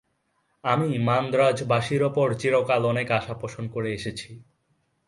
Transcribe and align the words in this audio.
আমি 0.63 0.89
মান্দ্রাজবাসীর 0.99 2.01
উপর 2.03 2.27
চিরকাল 2.33 2.81
অনেক 2.85 3.07
আশা 3.11 3.33
পোষণ 3.33 3.63
করে 3.67 3.89
এসেছি। 3.93 4.29